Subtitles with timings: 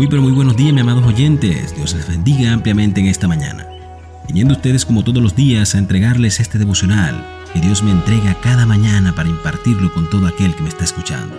[0.00, 1.76] Muy pero muy buenos días, mis amados oyentes.
[1.76, 3.68] Dios les bendiga ampliamente en esta mañana.
[4.26, 7.22] Viniendo ustedes como todos los días a entregarles este devocional
[7.52, 11.36] que Dios me entrega cada mañana para impartirlo con todo aquel que me está escuchando.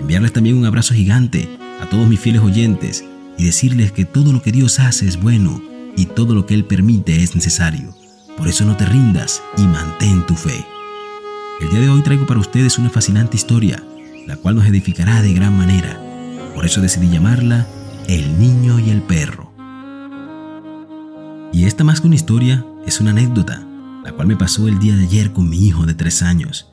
[0.00, 1.50] Enviarles también un abrazo gigante
[1.82, 3.04] a todos mis fieles oyentes
[3.36, 5.60] y decirles que todo lo que Dios hace es bueno
[5.94, 7.94] y todo lo que Él permite es necesario.
[8.38, 10.64] Por eso no te rindas y mantén tu fe.
[11.60, 13.82] El día de hoy traigo para ustedes una fascinante historia,
[14.26, 16.02] la cual nos edificará de gran manera
[16.54, 17.66] por eso decidí llamarla
[18.08, 19.52] El niño y el perro.
[21.52, 23.64] Y esta más que una historia es una anécdota,
[24.04, 26.72] la cual me pasó el día de ayer con mi hijo de tres años.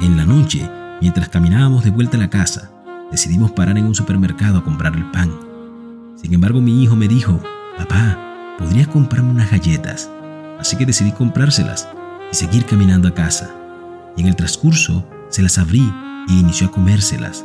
[0.00, 0.68] En la noche,
[1.02, 2.72] mientras caminábamos de vuelta a la casa,
[3.10, 5.32] decidimos parar en un supermercado a comprar el pan.
[6.16, 7.40] Sin embargo, mi hijo me dijo,
[7.76, 10.10] papá, ¿podrías comprarme unas galletas?
[10.58, 11.88] Así que decidí comprárselas
[12.32, 13.54] y seguir caminando a casa.
[14.16, 15.92] Y en el transcurso se las abrí
[16.28, 17.44] y inició a comérselas.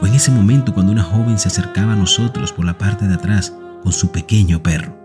[0.00, 3.14] Fue en ese momento cuando una joven se acercaba a nosotros por la parte de
[3.14, 4.96] atrás con su pequeño perro.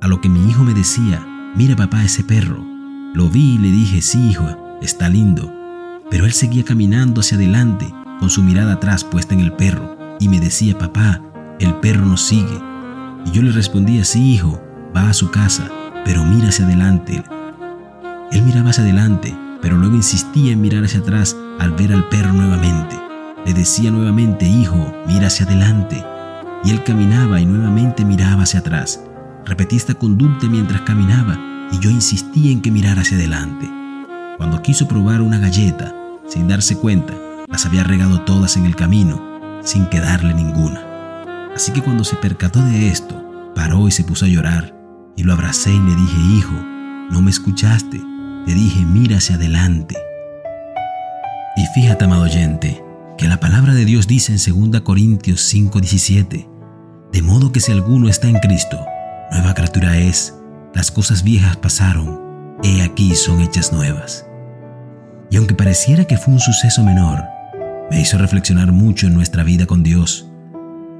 [0.00, 1.24] A lo que mi hijo me decía,
[1.54, 2.64] mira papá ese perro.
[3.14, 5.52] Lo vi y le dije, sí hijo, está lindo.
[6.10, 10.28] Pero él seguía caminando hacia adelante con su mirada atrás puesta en el perro y
[10.28, 11.22] me decía, papá,
[11.60, 12.60] el perro nos sigue.
[13.26, 14.60] Y yo le respondía, sí hijo,
[14.96, 15.68] va a su casa,
[16.04, 17.22] pero mira hacia adelante.
[18.32, 22.32] Él miraba hacia adelante, pero luego insistía en mirar hacia atrás al ver al perro
[22.32, 23.07] nuevamente.
[23.48, 26.04] Le decía nuevamente, hijo, mira hacia adelante.
[26.64, 29.02] Y él caminaba y nuevamente miraba hacia atrás.
[29.46, 31.38] Repetí esta conducta mientras caminaba
[31.72, 33.66] y yo insistía en que mirara hacia adelante.
[34.36, 35.94] Cuando quiso probar una galleta,
[36.28, 37.14] sin darse cuenta,
[37.46, 39.18] las había regado todas en el camino,
[39.62, 40.82] sin quedarle ninguna.
[41.56, 44.74] Así que cuando se percató de esto, paró y se puso a llorar,
[45.16, 46.54] y lo abracé y le dije, hijo,
[47.10, 47.98] no me escuchaste,
[48.44, 49.96] te dije, mira hacia adelante.
[51.56, 52.84] Y fíjate, amado oyente,
[53.18, 56.48] que la palabra de Dios dice en 2 Corintios 5:17,
[57.12, 58.78] de modo que si alguno está en Cristo,
[59.32, 60.36] nueva criatura es,
[60.72, 64.24] las cosas viejas pasaron, he aquí son hechas nuevas.
[65.30, 67.24] Y aunque pareciera que fue un suceso menor,
[67.90, 70.30] me hizo reflexionar mucho en nuestra vida con Dios,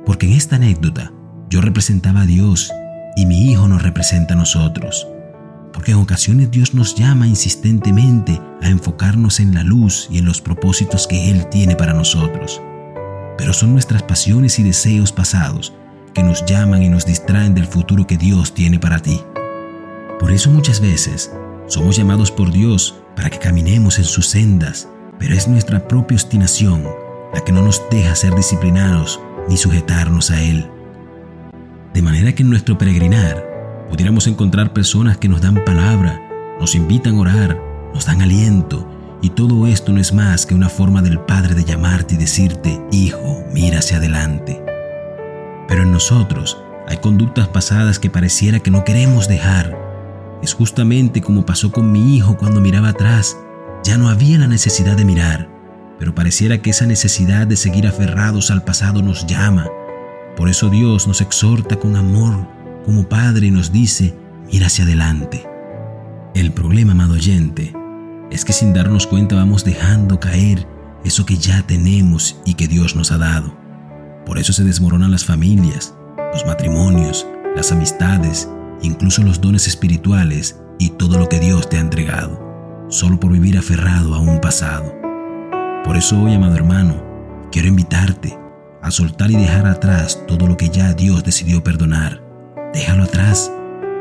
[0.04, 1.12] porque en esta anécdota
[1.48, 2.72] yo representaba a Dios
[3.16, 5.06] y mi hijo nos representa a nosotros
[5.72, 10.40] porque en ocasiones Dios nos llama insistentemente a enfocarnos en la luz y en los
[10.40, 12.60] propósitos que Él tiene para nosotros.
[13.36, 15.72] Pero son nuestras pasiones y deseos pasados
[16.14, 19.20] que nos llaman y nos distraen del futuro que Dios tiene para ti.
[20.18, 21.30] Por eso muchas veces
[21.68, 26.84] somos llamados por Dios para que caminemos en sus sendas, pero es nuestra propia obstinación
[27.32, 30.68] la que no nos deja ser disciplinados ni sujetarnos a Él.
[31.94, 33.47] De manera que en nuestro peregrinar
[33.88, 36.20] pudiéramos encontrar personas que nos dan palabra,
[36.60, 37.60] nos invitan a orar,
[37.94, 38.86] nos dan aliento,
[39.20, 42.80] y todo esto no es más que una forma del Padre de llamarte y decirte,
[42.92, 44.62] hijo, mira hacia adelante.
[45.66, 49.76] Pero en nosotros hay conductas pasadas que pareciera que no queremos dejar.
[50.42, 53.36] Es justamente como pasó con mi hijo cuando miraba atrás.
[53.82, 55.48] Ya no había la necesidad de mirar,
[55.98, 59.66] pero pareciera que esa necesidad de seguir aferrados al pasado nos llama.
[60.36, 62.57] Por eso Dios nos exhorta con amor
[62.88, 64.14] como Padre nos dice,
[64.50, 65.46] mira hacia adelante.
[66.34, 67.74] El problema, amado oyente,
[68.30, 70.66] es que sin darnos cuenta vamos dejando caer
[71.04, 73.54] eso que ya tenemos y que Dios nos ha dado.
[74.24, 75.94] Por eso se desmoronan las familias,
[76.32, 78.48] los matrimonios, las amistades,
[78.80, 83.58] incluso los dones espirituales y todo lo que Dios te ha entregado, solo por vivir
[83.58, 84.94] aferrado a un pasado.
[85.84, 87.04] Por eso hoy, amado hermano,
[87.52, 88.38] quiero invitarte
[88.80, 92.27] a soltar y dejar atrás todo lo que ya Dios decidió perdonar
[92.72, 93.52] Déjalo atrás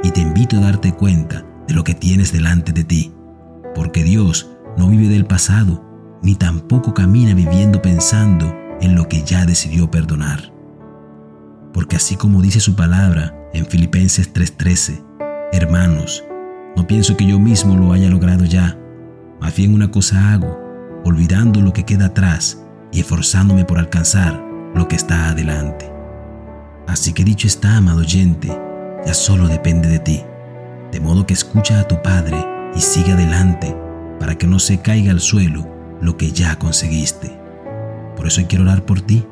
[0.04, 3.14] y te invito a darte cuenta de lo que tienes delante de ti,
[3.74, 5.84] porque Dios no vive del pasado,
[6.22, 10.54] ni tampoco camina viviendo pensando en lo que ya decidió perdonar.
[11.74, 15.04] Porque así como dice su palabra en Filipenses 3:13,
[15.52, 16.24] hermanos,
[16.76, 18.78] no pienso que yo mismo lo haya logrado ya,
[19.42, 20.60] más bien una cosa hago,
[21.06, 24.44] olvidando lo que queda atrás y esforzándome por alcanzar
[24.76, 25.92] lo que está adelante.
[26.88, 28.50] Así que dicho está, amado oyente,
[29.06, 30.24] ya solo depende de ti.
[30.92, 32.38] De modo que escucha a tu Padre
[32.76, 33.76] y sigue adelante
[34.20, 35.68] para que no se caiga al suelo
[36.02, 37.32] lo que ya conseguiste.
[38.16, 39.26] Por eso quiero orar por ti.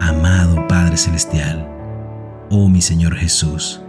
[0.00, 1.68] Amado Padre Celestial,
[2.50, 3.80] oh mi Señor Jesús,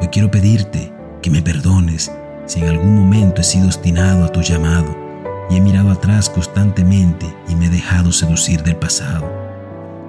[0.00, 2.10] hoy quiero pedirte que me perdones
[2.46, 4.96] si en algún momento he sido obstinado a tu llamado
[5.50, 9.30] y he mirado atrás constantemente y me he dejado seducir del pasado.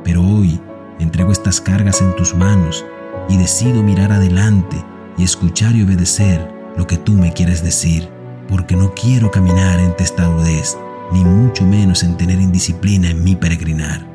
[0.03, 0.59] Pero hoy
[0.99, 2.85] Entrego estas cargas en tus manos
[3.29, 4.83] y decido mirar adelante
[5.17, 8.09] y escuchar y obedecer lo que tú me quieres decir,
[8.47, 10.77] porque no quiero caminar en testadudez,
[11.11, 14.05] ni mucho menos en tener indisciplina en mi peregrinar.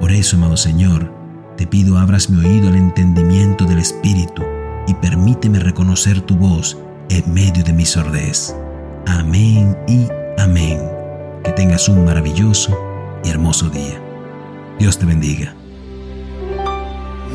[0.00, 1.12] Por eso, amado Señor,
[1.56, 4.42] te pido abras mi oído al entendimiento del Espíritu
[4.86, 6.76] y permíteme reconocer tu voz
[7.08, 8.54] en medio de mi sordez.
[9.06, 10.06] Amén y
[10.38, 10.80] amén.
[11.44, 12.76] Que tengas un maravilloso
[13.24, 14.00] y hermoso día.
[14.78, 15.54] Dios te bendiga.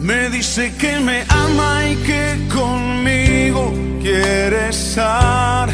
[0.00, 5.68] Me dice que me ama y que conmigo quiere estar.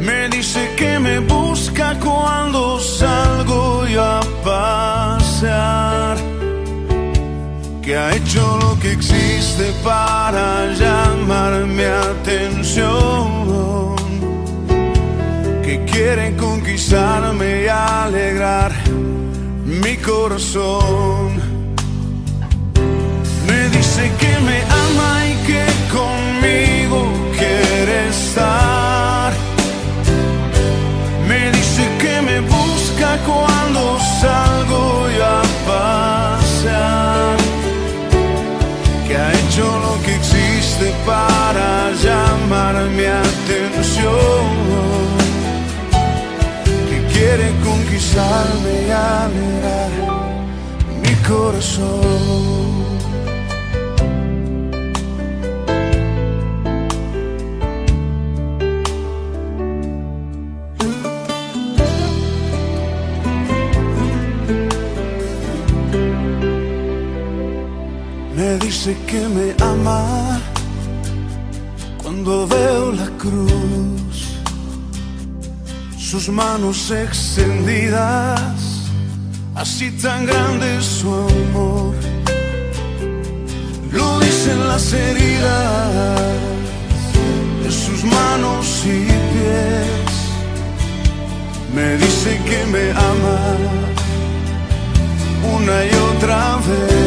[0.00, 6.16] Me dice que me busca cuando salgo yo a pasear.
[7.82, 13.26] Que ha hecho lo que existe para llamar mi atención.
[15.62, 18.72] Que quiere conquistarme y alegrar
[19.66, 21.45] mi corazón.
[23.96, 29.32] Dice que me ama y que conmigo quiere estar.
[31.26, 37.36] Me dice que me busca cuando salgo yo a pasear.
[39.08, 44.44] Que ha hecho lo que existe para llamar mi atención.
[46.90, 49.90] Que quiere conquistarme y alegrar
[51.02, 52.55] mi corazón.
[68.86, 70.40] Dice que me ama
[72.00, 74.38] cuando veo la cruz,
[75.98, 78.62] sus manos extendidas,
[79.56, 81.94] así tan grande su amor.
[83.90, 86.20] Lo dicen las heridas
[87.64, 90.12] de sus manos y pies.
[91.74, 93.40] Me dice que me ama
[95.56, 97.05] una y otra vez.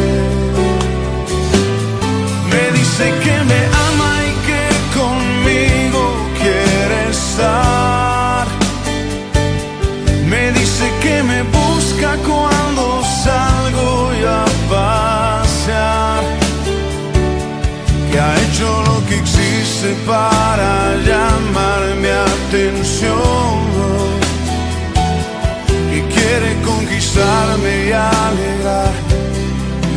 [26.99, 28.91] conquistarme y alegrar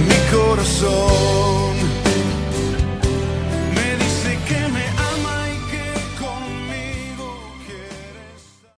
[0.07, 1.62] mi corazón.